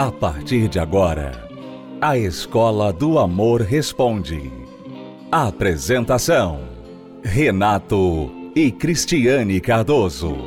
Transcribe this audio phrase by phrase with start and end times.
[0.00, 1.46] A partir de agora,
[2.00, 4.50] a Escola do Amor Responde.
[5.30, 6.66] Apresentação:
[7.22, 10.38] Renato e Cristiane Cardoso.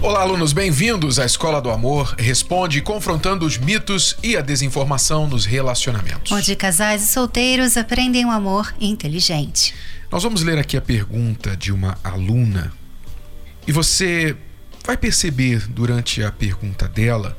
[0.00, 5.44] Olá, alunos, bem-vindos à Escola do Amor Responde, confrontando os mitos e a desinformação nos
[5.44, 6.32] relacionamentos.
[6.32, 9.74] Onde casais e solteiros aprendem um amor inteligente.
[10.10, 12.72] Nós vamos ler aqui a pergunta de uma aluna
[13.68, 14.34] e você
[14.84, 17.36] vai perceber durante a pergunta dela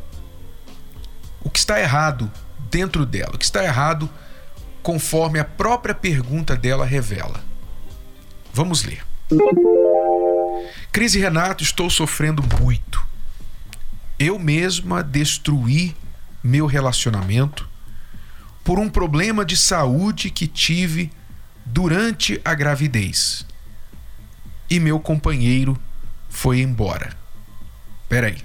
[1.44, 2.32] o que está errado
[2.70, 4.10] dentro dela, o que está errado
[4.82, 7.44] conforme a própria pergunta dela revela.
[8.54, 9.06] Vamos ler.
[10.92, 13.02] Crise Renato, estou sofrendo muito.
[14.20, 15.96] Eu mesma destruí
[16.44, 17.68] meu relacionamento
[18.64, 21.12] por um problema de saúde que tive
[21.66, 23.46] durante a gravidez.
[24.70, 25.80] E meu companheiro
[26.30, 27.21] foi embora.
[28.12, 28.44] Peraí.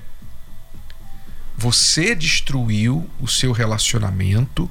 [1.59, 4.71] Você destruiu o seu relacionamento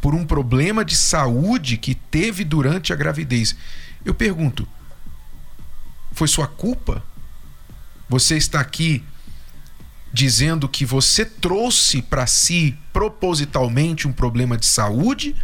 [0.00, 3.56] por um problema de saúde que teve durante a gravidez.
[4.04, 4.68] Eu pergunto:
[6.12, 7.02] foi sua culpa?
[8.08, 9.04] Você está aqui
[10.12, 15.34] dizendo que você trouxe para si propositalmente um problema de saúde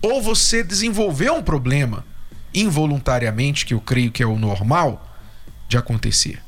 [0.00, 2.06] ou você desenvolveu um problema
[2.54, 5.14] involuntariamente, que eu creio que é o normal
[5.68, 6.47] de acontecer.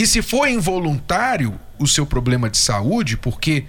[0.00, 3.66] E se foi involuntário o seu problema de saúde, porque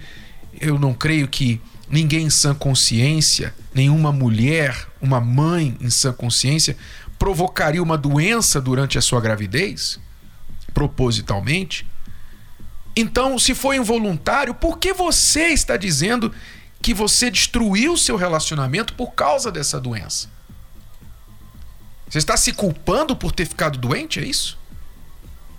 [0.58, 6.74] eu não creio que ninguém em sã consciência, nenhuma mulher, uma mãe em sã consciência,
[7.18, 10.00] provocaria uma doença durante a sua gravidez,
[10.72, 11.86] propositalmente.
[12.96, 16.32] Então, se foi involuntário, por que você está dizendo
[16.80, 20.30] que você destruiu o seu relacionamento por causa dessa doença?
[22.08, 24.61] Você está se culpando por ter ficado doente, é isso?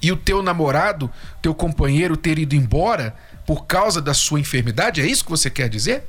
[0.03, 1.09] E o teu namorado,
[1.41, 5.69] teu companheiro ter ido embora por causa da sua enfermidade, é isso que você quer
[5.69, 6.03] dizer?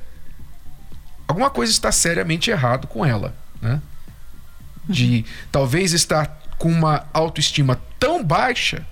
[1.29, 3.81] Alguma coisa está seriamente errado com ela, né?
[4.87, 6.27] De talvez estar
[6.59, 8.85] com uma autoestima tão baixa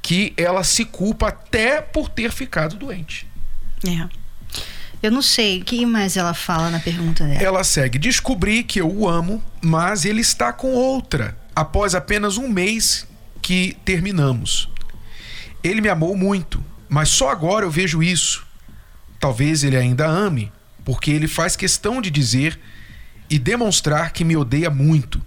[0.00, 3.26] que ela se culpa até por ter ficado doente.
[3.86, 4.08] É.
[5.02, 7.42] Eu não sei, o que mais ela fala na pergunta dela?
[7.42, 12.48] Ela segue: descobri que eu o amo, mas ele está com outra, após apenas um
[12.48, 13.06] mês
[13.40, 14.68] que terminamos.
[15.62, 18.46] Ele me amou muito, mas só agora eu vejo isso.
[19.18, 20.52] Talvez ele ainda ame,
[20.84, 22.58] porque ele faz questão de dizer
[23.28, 25.20] e demonstrar que me odeia muito.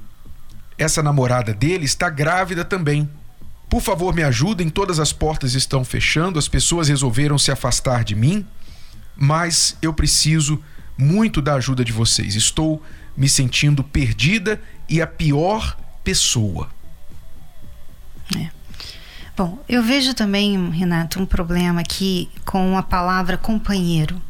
[0.78, 3.10] Essa namorada dele está grávida também.
[3.70, 8.16] Por favor, me ajudem, todas as portas estão fechando, as pessoas resolveram se afastar de
[8.16, 8.46] mim
[9.16, 10.60] mas eu preciso
[10.98, 12.34] muito da ajuda de vocês.
[12.36, 12.82] Estou
[13.16, 16.70] me sentindo perdida e a pior pessoa.
[18.38, 18.50] É.
[19.36, 24.22] Bom, eu vejo também, Renato, um problema aqui com a palavra companheiro,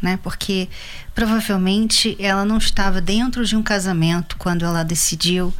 [0.00, 0.18] né?
[0.22, 0.68] Porque
[1.14, 5.52] provavelmente ela não estava dentro de um casamento quando ela decidiu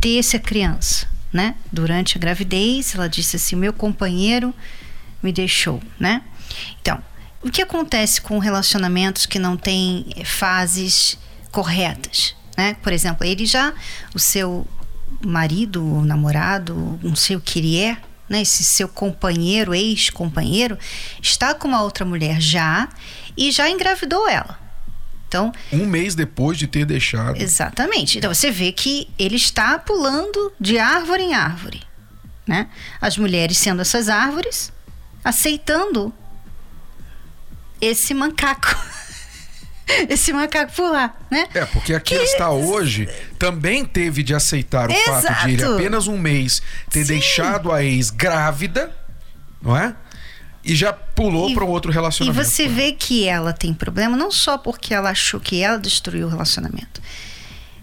[0.00, 1.54] ter essa criança, né?
[1.70, 4.54] Durante a gravidez, ela disse assim: "Meu companheiro
[5.22, 6.22] me deixou", né?
[6.80, 7.02] Então,
[7.42, 11.18] o que acontece com relacionamentos que não têm eh, fases
[11.52, 12.34] corretas?
[12.56, 12.74] Né?
[12.82, 13.72] Por exemplo, ele já,
[14.14, 14.66] o seu
[15.24, 17.98] marido, namorado, não sei o que ele é,
[18.28, 18.42] né?
[18.42, 20.78] esse seu companheiro, ex-companheiro,
[21.22, 22.88] está com uma outra mulher já
[23.36, 24.58] e já engravidou ela.
[25.28, 27.40] Então, um mês depois de ter deixado.
[27.40, 28.16] Exatamente.
[28.16, 31.82] Então você vê que ele está pulando de árvore em árvore.
[32.46, 32.68] Né?
[32.98, 34.72] As mulheres sendo essas árvores,
[35.22, 36.12] aceitando
[37.78, 38.74] esse macaco.
[40.08, 41.48] esse macaco pular, né?
[41.54, 42.22] É, porque aqui que...
[42.22, 45.26] está hoje também teve de aceitar o Exato.
[45.26, 47.14] fato de ele apenas um mês ter Sim.
[47.14, 48.94] deixado a ex grávida,
[49.62, 49.94] não é?
[50.64, 52.40] E já pulou para um outro relacionamento.
[52.40, 56.26] E você vê que ela tem problema não só porque ela achou que ela destruiu
[56.26, 57.00] o relacionamento,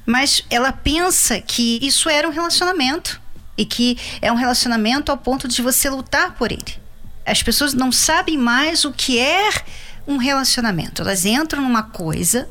[0.05, 3.19] mas ela pensa que isso era um relacionamento
[3.57, 6.85] e que é um relacionamento ao ponto de você lutar por ele.
[7.25, 9.49] As pessoas não sabem mais o que é
[10.07, 11.01] um relacionamento.
[11.01, 12.49] Elas entram numa coisa,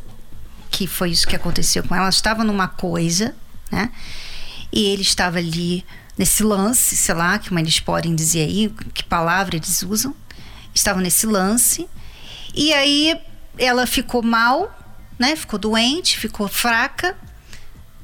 [0.71, 3.35] que foi isso que aconteceu com ela, ela estava numa coisa,
[3.71, 3.91] né?
[4.73, 5.85] E ele estava ali
[6.19, 10.15] nesse lance, sei lá, como eles podem dizer aí, que palavra eles usam.
[10.75, 11.89] Estavam nesse lance.
[12.55, 13.21] E aí
[13.57, 14.77] ela ficou mal,
[15.19, 15.37] né?
[15.37, 17.17] Ficou doente, ficou fraca.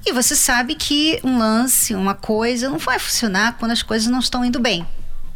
[0.06, 4.20] E você sabe que um lance, uma coisa, não vai funcionar quando as coisas não
[4.20, 4.86] estão indo bem,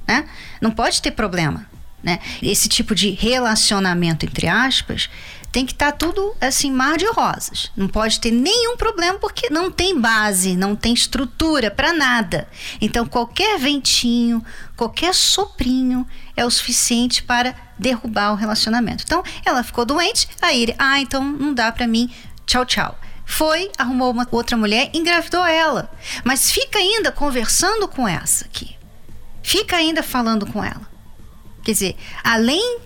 [0.07, 0.29] né?
[0.61, 1.67] Não pode ter problema.
[2.05, 2.21] Né?
[2.43, 5.09] Esse tipo de relacionamento, entre aspas,
[5.51, 7.73] tem que estar tá tudo assim, mar de rosas.
[7.75, 12.47] Não pode ter nenhum problema porque não tem base, não tem estrutura para nada.
[12.79, 14.45] Então, qualquer ventinho,
[14.77, 16.07] qualquer soprinho
[16.37, 19.05] é o suficiente para derrubar o relacionamento.
[19.07, 22.13] Então, ela ficou doente, aí ele, ah, então não dá para mim,
[22.45, 22.99] tchau, tchau.
[23.25, 25.91] Foi, arrumou uma outra mulher, engravidou ela.
[26.23, 28.77] Mas fica ainda conversando com essa aqui.
[29.43, 30.94] Fica ainda falando com ela.
[31.65, 32.79] Quer dizer, além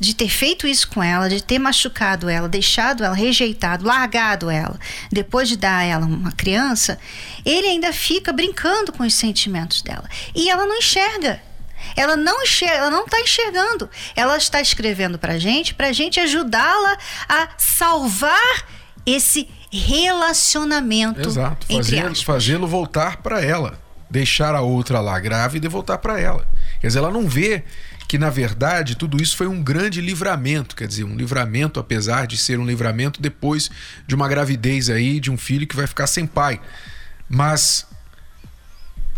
[0.00, 4.80] de ter feito isso com ela, de ter machucado ela, deixado ela, rejeitado, largado ela,
[5.12, 6.98] depois de dar a ela uma criança,
[7.44, 10.08] ele ainda fica brincando com os sentimentos dela.
[10.34, 11.42] E ela não enxerga.
[11.94, 13.90] Ela não enxerga, ela não está enxergando.
[14.16, 16.96] Ela está escrevendo para gente, para gente ajudá-la
[17.28, 18.64] a salvar
[19.04, 21.28] esse relacionamento.
[21.28, 23.78] Exato, fazê-lo fazê voltar para ela,
[24.08, 26.46] deixar a outra lá grávida e voltar para ela.
[26.80, 27.64] Quer dizer, ela não vê
[28.10, 32.36] que na verdade tudo isso foi um grande livramento, quer dizer, um livramento apesar de
[32.36, 33.70] ser um livramento depois
[34.04, 36.60] de uma gravidez aí de um filho que vai ficar sem pai.
[37.28, 37.86] Mas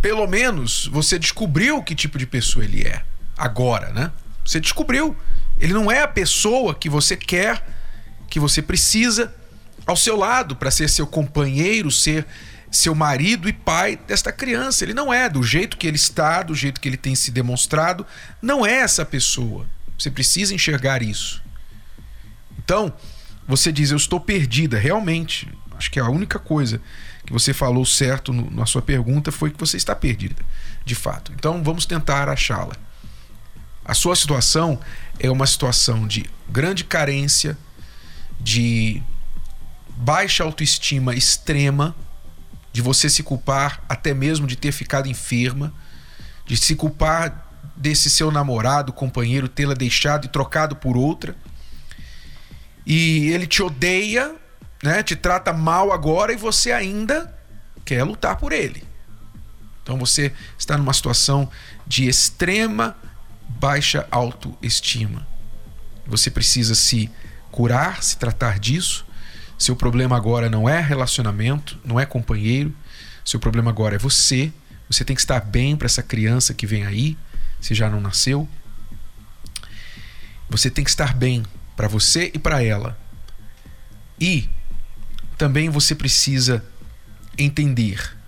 [0.03, 3.03] pelo menos você descobriu que tipo de pessoa ele é
[3.35, 4.13] agora, né?
[4.45, 5.17] Você descobriu.
[5.59, 7.67] Ele não é a pessoa que você quer,
[8.29, 9.35] que você precisa
[9.87, 12.27] ao seu lado para ser seu companheiro, ser
[12.73, 14.83] seu marido e pai desta criança.
[14.83, 18.07] Ele não é do jeito que ele está, do jeito que ele tem se demonstrado,
[18.41, 19.67] não é essa pessoa.
[19.99, 21.43] Você precisa enxergar isso.
[22.59, 22.93] Então,
[23.47, 24.79] você diz: Eu estou perdida.
[24.79, 25.47] Realmente,
[25.77, 26.81] acho que a única coisa
[27.27, 30.43] que você falou certo no, na sua pergunta foi que você está perdida,
[30.85, 31.31] de fato.
[31.33, 32.75] Então, vamos tentar achá-la.
[33.85, 34.81] A sua situação
[35.19, 37.59] é uma situação de grande carência,
[38.41, 39.03] de
[39.91, 41.95] baixa autoestima extrema
[42.73, 45.73] de você se culpar até mesmo de ter ficado enferma,
[46.47, 51.37] de se culpar desse seu namorado, companheiro, tê-la deixado e trocado por outra.
[52.87, 54.35] E ele te odeia,
[54.83, 55.03] né?
[55.03, 57.33] Te trata mal agora e você ainda
[57.85, 58.83] quer lutar por ele.
[59.83, 61.51] Então você está numa situação
[61.87, 62.97] de extrema
[63.49, 65.27] baixa autoestima.
[66.07, 67.11] Você precisa se
[67.51, 69.05] curar, se tratar disso
[69.63, 72.75] seu problema agora não é relacionamento, não é companheiro.
[73.25, 74.53] Seu problema agora é você.
[74.91, 77.17] Você tem que estar bem para essa criança que vem aí,
[77.61, 78.49] se já não nasceu.
[80.51, 81.45] Você tem que estar bem
[81.77, 82.99] para você e para ela.
[84.21, 84.51] E
[85.39, 86.65] também você precisa
[87.39, 88.19] entender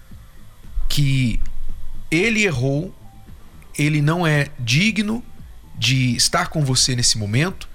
[0.89, 1.41] que
[2.13, 2.95] ele errou,
[3.77, 5.21] ele não é digno
[5.77, 7.69] de estar com você nesse momento,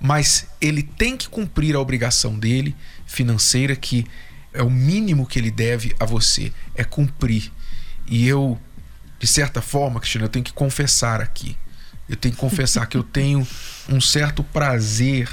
[0.00, 2.76] mas ele tem que cumprir a obrigação dele
[3.06, 4.06] financeira que
[4.52, 7.52] é o mínimo que ele deve a você, é cumprir.
[8.06, 8.58] E eu,
[9.18, 11.56] de certa forma, Cristina, eu tenho que confessar aqui.
[12.08, 13.46] Eu tenho que confessar que eu tenho
[13.88, 15.28] um certo prazer,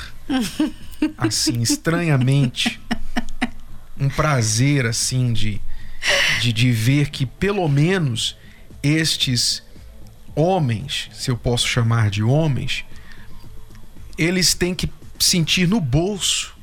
[1.18, 2.81] assim, estranhamente,
[3.98, 5.62] um prazer, assim, de,
[6.42, 8.36] de, de ver que pelo menos
[8.81, 9.63] estes
[10.36, 12.83] homens, se eu posso chamar de homens,
[14.18, 14.89] eles têm que
[15.19, 16.54] sentir no bolso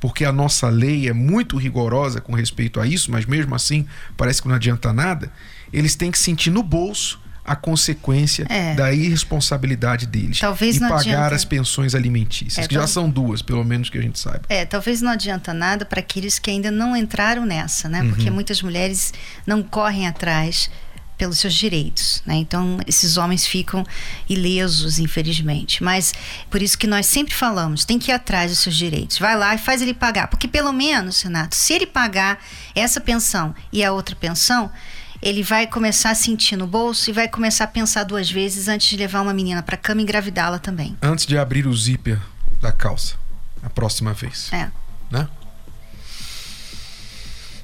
[0.00, 3.86] porque a nossa lei é muito rigorosa com respeito a isso, mas mesmo assim
[4.16, 5.30] parece que não adianta nada,
[5.70, 8.74] eles têm que sentir no bolso a consequência é.
[8.74, 11.34] da irresponsabilidade deles talvez e pagar adianta.
[11.34, 14.42] as pensões alimentícias, é, que já são duas, pelo menos que a gente saiba.
[14.48, 18.04] É, talvez não adianta nada para aqueles que ainda não entraram nessa, né?
[18.08, 18.34] Porque uhum.
[18.34, 19.12] muitas mulheres
[19.46, 20.70] não correm atrás
[21.20, 22.22] pelos seus direitos.
[22.24, 22.36] Né?
[22.36, 23.84] Então, esses homens ficam
[24.26, 25.84] ilesos, infelizmente.
[25.84, 26.14] Mas
[26.48, 29.18] por isso que nós sempre falamos: tem que ir atrás dos seus direitos.
[29.18, 30.28] Vai lá e faz ele pagar.
[30.28, 32.42] Porque, pelo menos, Renato, se ele pagar
[32.74, 34.72] essa pensão e a outra pensão,
[35.20, 38.88] ele vai começar a sentir no bolso e vai começar a pensar duas vezes antes
[38.88, 40.96] de levar uma menina para cama e engravidá-la também.
[41.02, 42.18] Antes de abrir o zíper
[42.62, 43.16] da calça,
[43.62, 44.50] a próxima vez.
[44.54, 44.70] É.
[45.10, 45.28] Né?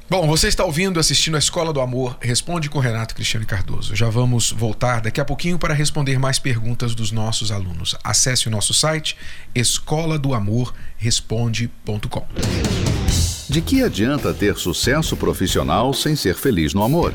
[0.08, 2.16] Bom, você está ouvindo, assistindo a Escola do Amor.
[2.20, 3.96] Responde com Renato Cristiano Cardoso.
[3.96, 7.96] Já vamos voltar daqui a pouquinho para responder mais perguntas dos nossos alunos.
[8.04, 9.16] Acesse o nosso site
[9.52, 12.24] escola do amor responde.com.
[13.48, 17.12] De que adianta ter sucesso profissional sem ser feliz no amor?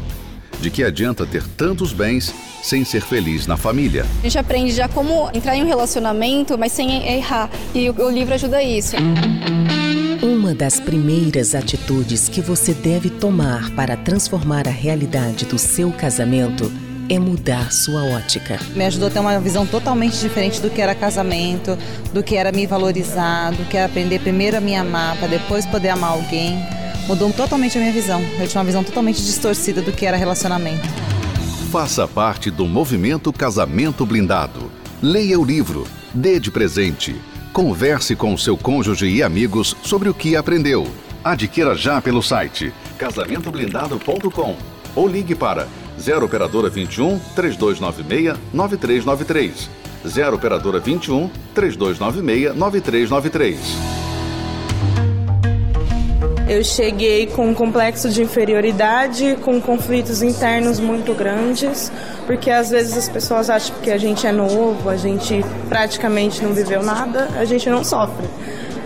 [0.60, 4.06] De que adianta ter tantos bens sem ser feliz na família?
[4.20, 7.50] A gente aprende já como entrar em um relacionamento, mas sem errar.
[7.74, 8.98] E o, livro ajuda isso.
[10.52, 16.70] Uma das primeiras atitudes que você deve tomar para transformar a realidade do seu casamento
[17.08, 18.60] é mudar sua ótica.
[18.76, 21.78] Me ajudou a ter uma visão totalmente diferente do que era casamento,
[22.14, 25.66] do que era me valorizar, do que era aprender primeiro a me amar, para depois
[25.66, 26.60] poder amar alguém.
[27.08, 28.22] Mudou totalmente a minha visão.
[28.38, 30.86] Eu tinha uma visão totalmente distorcida do que era relacionamento.
[31.72, 34.70] Faça parte do movimento Casamento Blindado.
[35.02, 37.16] Leia o livro, dê de presente
[37.54, 40.88] Converse com seu cônjuge e amigos sobre o que aprendeu.
[41.22, 44.56] Adquira já pelo site casamentoblindado.com
[44.96, 45.68] ou ligue para
[46.00, 49.70] 0 operadora 21 3296 9393.
[50.08, 53.58] 0 operadora 21 3296 9393.
[56.48, 61.92] Eu cheguei com um complexo de inferioridade, com conflitos internos muito grandes,
[62.32, 66.54] porque às vezes as pessoas acham que a gente é novo, a gente praticamente não
[66.54, 68.26] viveu nada, a gente não sofre.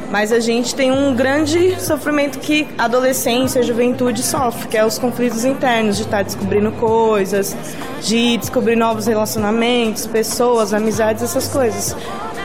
[0.10, 5.46] Mas a gente tem um grande sofrimento que adolescência, juventude sofre, que é os conflitos
[5.46, 7.56] internos, de estar descobrindo coisas,
[8.02, 11.96] de descobrir novos relacionamentos, pessoas, amizades, essas coisas.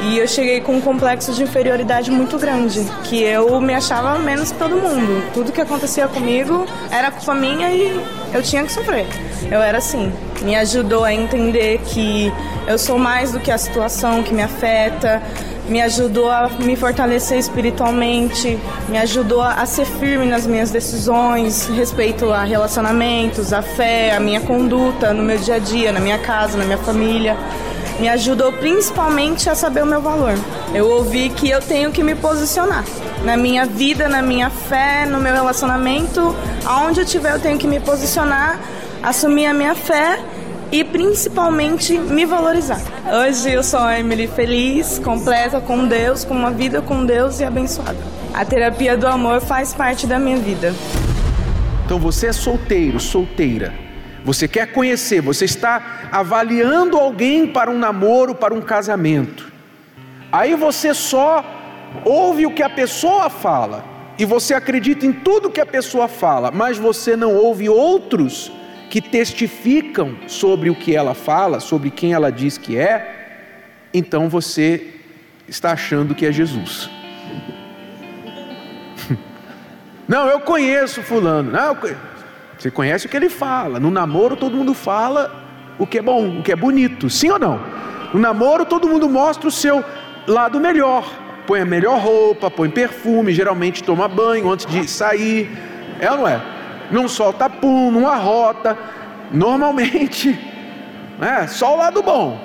[0.02, 4.50] E eu cheguei com um complexo de inferioridade muito grande, que eu me achava menos
[4.50, 5.22] que todo mundo.
[5.34, 8.00] Tudo que acontecia comigo era culpa minha e
[8.32, 9.06] eu tinha que sofrer.
[9.50, 10.10] Eu era assim.
[10.40, 12.32] Me ajudou a entender que
[12.66, 15.22] eu sou mais do que a situação que me afeta,
[15.68, 22.32] me ajudou a me fortalecer espiritualmente, me ajudou a ser firme nas minhas decisões, respeito
[22.32, 26.56] a relacionamentos, a fé, a minha conduta no meu dia a dia, na minha casa,
[26.56, 27.36] na minha família
[28.00, 30.32] me ajudou principalmente a saber o meu valor.
[30.74, 32.82] Eu ouvi que eu tenho que me posicionar
[33.24, 37.66] na minha vida, na minha fé, no meu relacionamento, aonde eu estiver eu tenho que
[37.66, 38.58] me posicionar,
[39.02, 40.18] assumir a minha fé
[40.72, 42.80] e principalmente me valorizar.
[43.06, 47.44] Hoje eu sou a Emily feliz, completa com Deus, com uma vida com Deus e
[47.44, 47.98] abençoada.
[48.32, 50.72] A terapia do amor faz parte da minha vida.
[51.84, 53.89] Então você é solteiro, solteira
[54.24, 59.50] você quer conhecer, você está avaliando alguém para um namoro, para um casamento.
[60.30, 61.44] Aí você só
[62.04, 63.84] ouve o que a pessoa fala
[64.18, 68.52] e você acredita em tudo que a pessoa fala, mas você não ouve outros
[68.90, 73.46] que testificam sobre o que ela fala, sobre quem ela diz que é.
[73.94, 74.94] Então você
[75.48, 76.90] está achando que é Jesus.
[80.06, 81.52] Não, eu conheço fulano.
[81.52, 82.09] Não, eu conheço.
[82.60, 83.80] Você conhece o que ele fala.
[83.80, 85.34] No namoro todo mundo fala
[85.78, 87.08] o que é bom, o que é bonito.
[87.08, 87.58] Sim ou não?
[88.12, 89.82] No namoro todo mundo mostra o seu
[90.26, 91.10] lado melhor.
[91.46, 95.50] Põe a melhor roupa, põe perfume, geralmente toma banho antes de sair.
[95.98, 96.38] É ou não é?
[96.90, 98.76] Não solta pum, não arrota.
[99.32, 100.38] Normalmente,
[101.18, 102.38] é só o lado bom.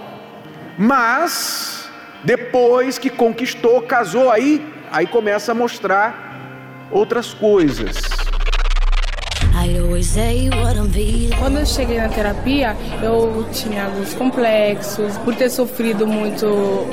[0.78, 1.90] Mas
[2.24, 8.15] depois que conquistou, casou aí, aí começa a mostrar outras coisas.
[11.40, 15.18] Quando eu cheguei na terapia, eu tinha alguns complexos.
[15.20, 16.46] Por ter sofrido muito,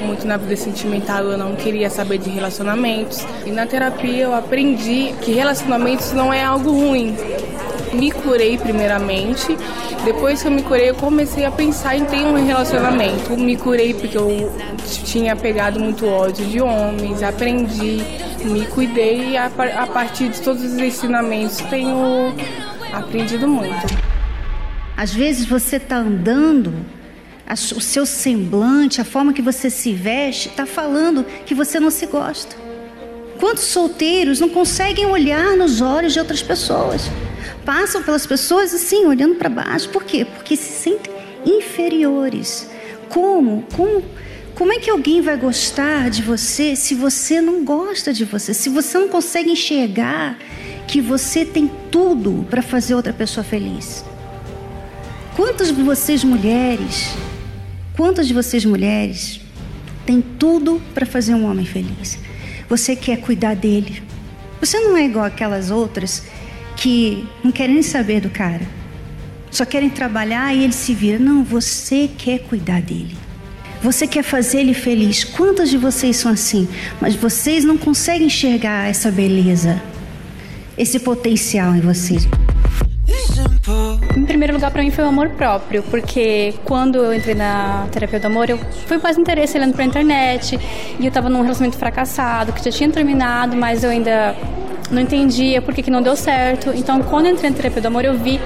[0.04, 3.24] muito na vida sentimental, eu não queria saber de relacionamentos.
[3.44, 7.16] E na terapia eu aprendi que relacionamentos não é algo ruim.
[7.92, 9.56] Me curei primeiramente,
[10.04, 13.36] depois que eu me curei, eu comecei a pensar em ter um relacionamento.
[13.36, 14.50] Me curei porque eu
[15.04, 18.02] tinha pegado muito ódio de homens, aprendi,
[18.44, 19.50] me cuidei e a
[19.92, 22.34] partir de todos os ensinamentos tenho
[22.92, 23.86] aprendido muito.
[24.96, 26.74] Às vezes você está andando,
[27.76, 32.06] o seu semblante, a forma que você se veste, está falando que você não se
[32.06, 32.56] gosta.
[33.38, 37.10] Quantos solteiros não conseguem olhar nos olhos de outras pessoas?
[37.64, 39.88] Passam pelas pessoas assim, olhando para baixo.
[39.88, 40.24] Por quê?
[40.24, 41.12] Porque se sentem
[41.44, 42.70] inferiores.
[43.08, 43.64] Como?
[43.74, 44.04] Como?
[44.54, 48.52] Como é que alguém vai gostar de você se você não gosta de você?
[48.54, 50.38] Se você não consegue enxergar
[50.86, 54.04] que você tem tudo para fazer outra pessoa feliz.
[55.36, 57.14] Quantas de vocês mulheres,
[57.96, 59.40] quantas de vocês mulheres
[60.04, 62.18] têm tudo para fazer um homem feliz?
[62.68, 64.02] Você quer cuidar dele.
[64.60, 66.22] Você não é igual aquelas outras
[66.76, 68.66] que não querem nem saber do cara.
[69.50, 71.18] Só querem trabalhar e ele se vira.
[71.18, 73.16] Não, você quer cuidar dele.
[73.82, 75.24] Você quer fazer ele feliz.
[75.24, 76.68] Quantas de vocês são assim?
[77.00, 79.82] Mas vocês não conseguem enxergar essa beleza
[80.82, 82.16] esse potencial em você?
[84.16, 88.18] Em primeiro lugar, para mim foi o amor próprio, porque quando eu entrei na terapia
[88.18, 90.58] do amor, eu fui mais interesse olhando pra internet
[90.98, 94.34] e eu tava num relacionamento fracassado, que já tinha terminado, mas eu ainda
[94.90, 96.70] não entendia por que, que não deu certo.
[96.74, 98.40] Então, quando eu entrei na terapia do amor, eu vi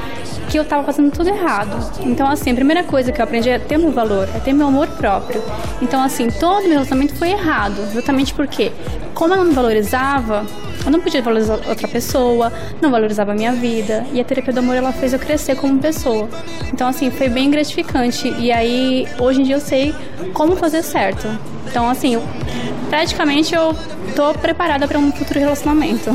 [0.56, 1.92] que eu estava fazendo tudo errado.
[2.00, 4.68] Então, assim, a primeira coisa que eu aprendi é ter meu valor, é ter meu
[4.68, 5.42] amor próprio.
[5.82, 8.72] Então, assim, todo meu relacionamento foi errado, justamente porque,
[9.12, 10.46] como eu não me valorizava,
[10.82, 14.06] eu não podia valorizar outra pessoa, não valorizava a minha vida.
[14.14, 16.26] E a terapia do amor, ela fez eu crescer como pessoa.
[16.72, 18.34] Então, assim, foi bem gratificante.
[18.38, 19.94] E aí, hoje em dia eu sei
[20.32, 21.28] como fazer certo.
[21.68, 22.22] Então, assim, eu,
[22.88, 23.76] praticamente eu
[24.14, 26.10] tô preparada para um futuro relacionamento.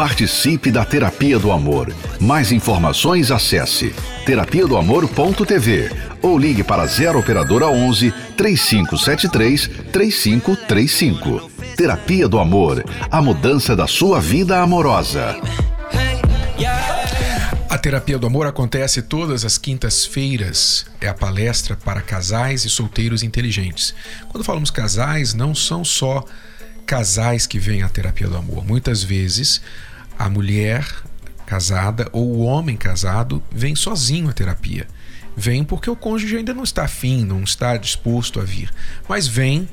[0.00, 1.94] Participe da Terapia do Amor.
[2.18, 5.90] Mais informações acesse terapia do amor.tv
[6.22, 11.50] ou ligue para 0 operadora 11 3573 3535.
[11.76, 15.38] Terapia do Amor, a mudança da sua vida amorosa.
[17.68, 20.86] A terapia do amor acontece todas as quintas-feiras.
[20.98, 23.94] É a palestra para casais e solteiros inteligentes.
[24.30, 26.24] Quando falamos casais, não são só
[26.86, 28.66] casais que vêm à terapia do amor.
[28.66, 29.60] Muitas vezes
[30.20, 30.86] a mulher
[31.46, 34.86] casada ou o homem casado vem sozinho à terapia.
[35.34, 38.70] Vem porque o cônjuge ainda não está afim, não está disposto a vir.
[39.08, 39.66] Mas vem,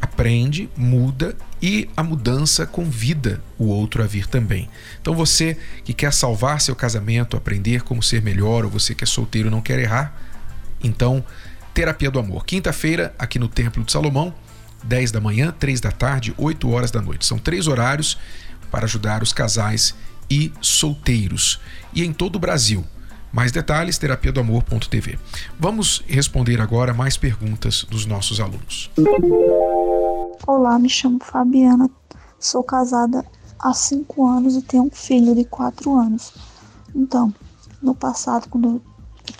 [0.00, 4.70] aprende, muda e a mudança convida o outro a vir também.
[5.02, 5.54] Então você
[5.84, 9.50] que quer salvar seu casamento, aprender como ser melhor, ou você que é solteiro e
[9.50, 10.18] não quer errar,
[10.82, 11.22] então
[11.74, 12.46] Terapia do Amor.
[12.46, 14.34] Quinta-feira, aqui no Templo de Salomão,
[14.82, 17.26] 10 da manhã, 3 da tarde, 8 horas da noite.
[17.26, 18.16] São três horários
[18.70, 19.94] para ajudar os casais
[20.30, 21.60] e solteiros.
[21.92, 22.84] E em todo o Brasil.
[23.32, 25.18] Mais detalhes, terapia do amor.tv.
[25.58, 28.90] Vamos responder agora mais perguntas dos nossos alunos.
[30.46, 31.88] Olá, me chamo Fabiana,
[32.40, 33.24] sou casada
[33.58, 36.32] há 5 anos e tenho um filho de 4 anos.
[36.94, 37.32] Então,
[37.80, 38.82] no passado, quando eu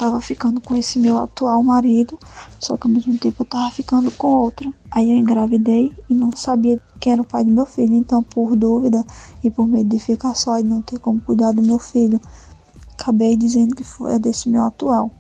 [0.01, 2.19] estava ficando com esse meu atual marido,
[2.59, 4.73] só que ao mesmo tempo eu estava ficando com outra.
[4.91, 7.95] Aí eu engravidei e não sabia quem era o pai do meu filho.
[7.95, 9.05] Então, por dúvida
[9.45, 12.19] e por medo de ficar só e não ter como cuidar do meu filho,
[12.95, 15.11] acabei dizendo que foi desse meu atual.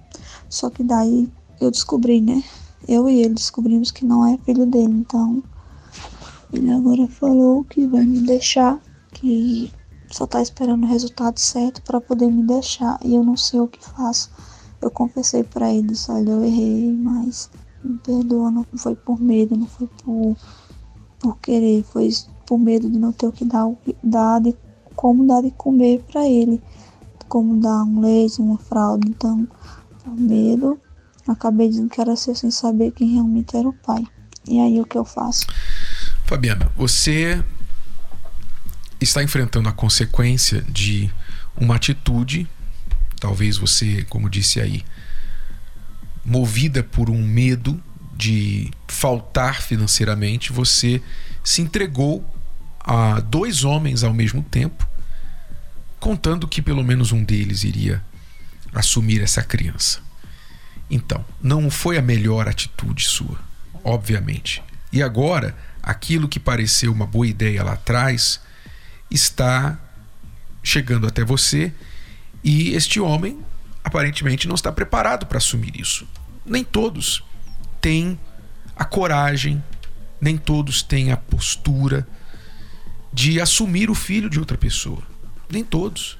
[0.48, 2.42] Só que daí eu descobri, né?
[2.88, 4.94] Eu e ele descobrimos que não é filho dele.
[4.94, 5.42] Então,
[6.50, 8.80] ele agora falou que vai me deixar,
[9.12, 9.70] que
[10.10, 13.68] só tá esperando o resultado certo para poder me deixar e eu não sei o
[13.68, 14.30] que faço.
[14.80, 17.50] Eu confessei para ele, olha, eu errei, mas
[17.84, 20.36] me perdoa, não foi por medo, não foi por,
[21.18, 22.10] por querer, foi
[22.46, 23.66] por medo de não ter o que dar,
[24.02, 24.54] dar de,
[24.96, 26.62] como dar de comer para ele,
[27.28, 29.46] como dar um leite, uma fralda, então,
[30.02, 30.80] por medo,
[31.28, 34.04] acabei dizendo que era ser sem saber quem realmente era o pai.
[34.48, 35.46] E aí o que eu faço?
[36.24, 37.42] Fabiana, você
[39.00, 41.12] está enfrentando a consequência de
[41.56, 42.48] uma atitude
[43.20, 44.82] Talvez você, como disse aí,
[46.24, 47.80] movida por um medo
[48.16, 51.02] de faltar financeiramente, você
[51.44, 52.24] se entregou
[52.80, 54.88] a dois homens ao mesmo tempo,
[55.98, 58.02] contando que pelo menos um deles iria
[58.72, 60.00] assumir essa criança.
[60.90, 63.38] Então, não foi a melhor atitude sua,
[63.84, 64.62] obviamente.
[64.92, 68.40] E agora, aquilo que pareceu uma boa ideia lá atrás
[69.10, 69.78] está
[70.62, 71.72] chegando até você
[72.42, 73.38] e este homem
[73.84, 76.06] aparentemente não está preparado para assumir isso.
[76.44, 77.22] Nem todos
[77.80, 78.18] têm
[78.76, 79.62] a coragem,
[80.20, 82.06] nem todos têm a postura
[83.12, 85.02] de assumir o filho de outra pessoa.
[85.50, 86.18] Nem todos.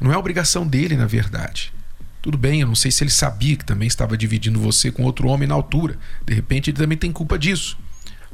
[0.00, 1.72] Não é obrigação dele, na verdade.
[2.20, 5.28] Tudo bem, eu não sei se ele sabia que também estava dividindo você com outro
[5.28, 5.96] homem na altura.
[6.24, 7.78] De repente ele também tem culpa disso.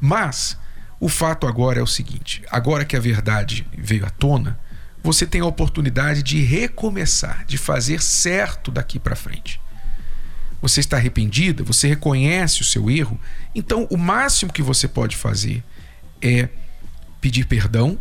[0.00, 0.56] Mas
[0.98, 4.58] o fato agora é o seguinte: agora que a verdade veio à tona,
[5.02, 9.60] você tem a oportunidade de recomeçar, de fazer certo daqui para frente.
[10.60, 13.18] Você está arrependida, você reconhece o seu erro,
[13.54, 15.62] então o máximo que você pode fazer
[16.20, 16.48] é
[17.20, 17.98] pedir perdão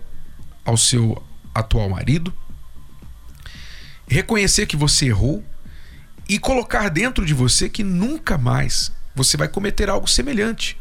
[0.63, 1.21] ao seu
[1.55, 2.31] atual marido,
[4.07, 5.43] reconhecer que você errou
[6.29, 10.77] e colocar dentro de você que nunca mais você vai cometer algo semelhante.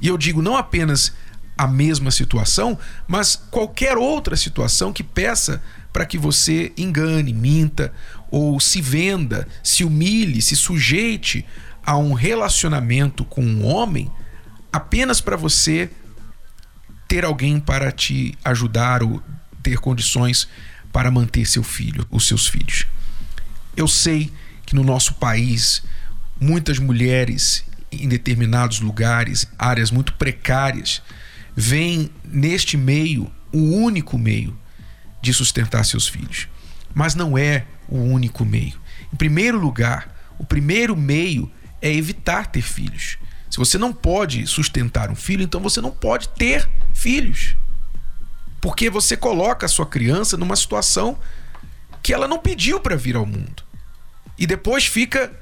[0.00, 1.12] E eu digo não apenas
[1.56, 7.92] a mesma situação, mas qualquer outra situação que peça para que você engane, minta
[8.30, 11.46] ou se venda, se humilhe, se sujeite
[11.84, 14.10] a um relacionamento com um homem
[14.72, 15.90] apenas para você
[17.08, 19.22] ter alguém para te ajudar ou
[19.62, 20.48] ter condições
[20.92, 22.86] para manter seu filho, os seus filhos.
[23.76, 24.32] Eu sei
[24.66, 25.82] que no nosso país
[26.38, 31.02] muitas mulheres em determinados lugares, áreas muito precárias,
[31.56, 34.56] vem neste meio o único meio
[35.22, 36.46] de sustentar seus filhos.
[36.94, 38.78] Mas não é o único meio.
[39.12, 43.16] Em primeiro lugar, o primeiro meio é evitar ter filhos.
[43.50, 47.56] Se você não pode sustentar um filho, então você não pode ter filhos.
[48.60, 51.18] Porque você coloca a sua criança numa situação
[52.02, 53.62] que ela não pediu para vir ao mundo.
[54.38, 55.32] E depois fica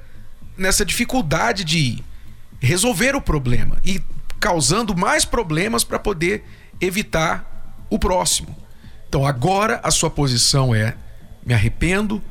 [0.57, 2.03] nessa dificuldade de
[2.61, 3.79] resolver o problema.
[3.85, 4.00] E
[4.44, 6.44] causando mais problemas para poder
[6.78, 8.54] evitar o próximo.
[9.09, 10.94] Então agora a sua posição é:
[11.46, 12.22] me arrependo,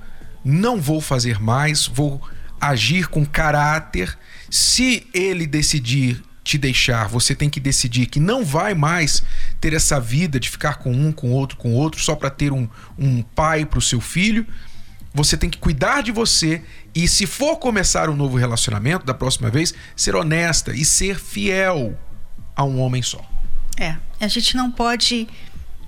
[0.46, 2.22] não vou fazer mais, vou
[2.62, 4.16] agir com caráter.
[4.48, 9.24] Se ele decidir te deixar, você tem que decidir que não vai mais
[9.60, 12.70] ter essa vida de ficar com um, com outro, com outro, só para ter um,
[12.96, 14.46] um pai para o seu filho.
[15.14, 19.50] Você tem que cuidar de você e, se for começar um novo relacionamento da próxima
[19.50, 21.98] vez, ser honesta e ser fiel
[22.56, 23.24] a um homem só.
[23.78, 25.28] É, a gente não pode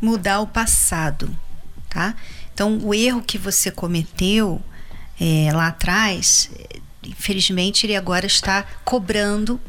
[0.01, 1.35] mudar o passado,
[1.89, 2.15] tá?
[2.53, 4.61] Então, o erro que você cometeu
[5.19, 6.49] é, lá atrás,
[7.03, 9.59] infelizmente, ele agora está cobrando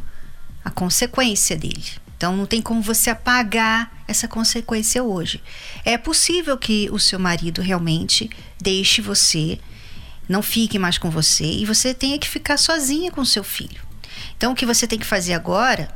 [0.65, 1.85] a consequência dele.
[2.17, 5.43] Então não tem como você apagar essa consequência hoje.
[5.85, 9.59] É possível que o seu marido realmente deixe você,
[10.29, 13.81] não fique mais com você e você tenha que ficar sozinha com seu filho.
[14.37, 15.89] Então o que você tem que fazer agora,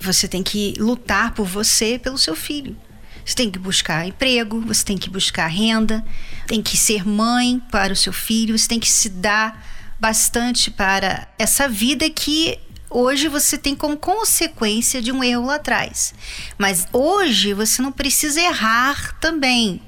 [0.00, 2.76] você tem que lutar por você, pelo seu filho.
[3.24, 6.04] Você tem que buscar emprego, você tem que buscar renda,
[6.46, 9.66] tem que ser mãe para o seu filho, você tem que se dar
[9.98, 12.58] bastante para essa vida que
[12.96, 16.14] hoje você tem como consequência de um erro lá atrás.
[16.56, 19.82] Mas hoje você não precisa errar também,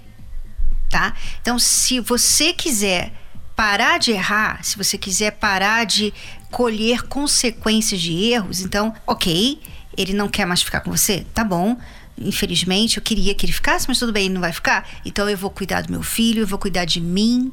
[0.91, 1.15] tá?
[1.41, 3.11] Então, se você quiser
[3.57, 6.13] parar de errar, se você quiser parar de
[6.51, 9.59] colher consequências de erros, então, ok,
[9.97, 11.79] ele não quer mais ficar com você, tá bom.
[12.19, 14.87] Infelizmente, eu queria que ele ficasse, mas tudo bem, ele não vai ficar.
[15.03, 17.51] Então, eu vou cuidar do meu filho, eu vou cuidar de mim,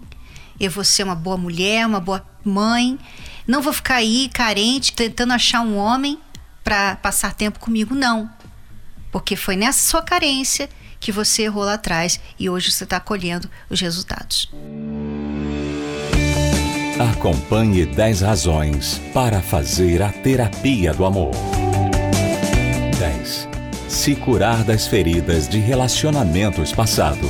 [0.60, 2.98] eu vou ser uma boa mulher, uma boa mãe.
[3.48, 6.20] Não vou ficar aí carente, tentando achar um homem
[6.63, 8.30] para passar tempo comigo, não.
[9.12, 13.50] Porque foi nessa sua carência que você errou lá atrás e hoje você está colhendo
[13.70, 14.50] os resultados.
[17.12, 21.32] Acompanhe 10 razões para fazer a terapia do amor.
[22.98, 23.50] 10.
[23.89, 27.30] Se curar das feridas de relacionamentos passados.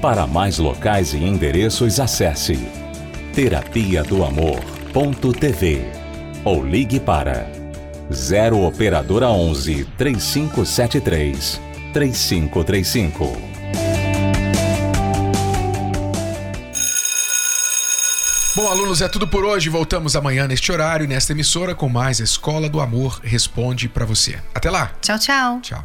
[0.00, 2.56] Para mais locais e endereços, acesse
[3.34, 5.84] terapia do amor.tv
[6.44, 7.50] ou ligue para
[8.12, 11.60] 0 operadora 11 3573
[11.92, 13.56] 3535.
[18.54, 19.68] Bom, alunos, é tudo por hoje.
[19.68, 24.38] Voltamos amanhã neste horário, nesta emissora, com mais Escola do Amor Responde para você.
[24.54, 24.92] Até lá.
[25.02, 25.60] Tchau, tchau.
[25.60, 25.84] Tchau.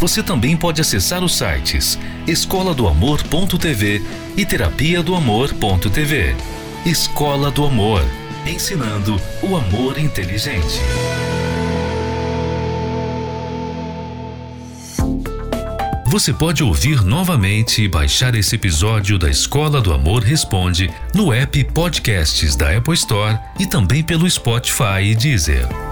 [0.00, 4.02] você também pode acessar os sites escola do amor.tv
[4.36, 6.34] e terapia do amor.tv.
[6.84, 8.02] Escola do Amor
[8.46, 10.80] ensinando o amor inteligente.
[16.06, 21.62] Você pode ouvir novamente e baixar esse episódio da Escola do Amor Responde no app
[21.72, 25.89] Podcasts da Apple Store e também pelo Spotify e Deezer.